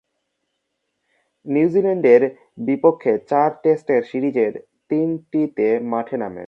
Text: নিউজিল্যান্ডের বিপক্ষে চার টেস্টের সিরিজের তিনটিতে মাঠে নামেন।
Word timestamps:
নিউজিল্যান্ডের 1.45 2.21
বিপক্ষে 2.57 3.13
চার 3.29 3.49
টেস্টের 3.63 4.01
সিরিজের 4.03 4.53
তিনটিতে 4.89 5.67
মাঠে 5.81 6.17
নামেন। 6.17 6.39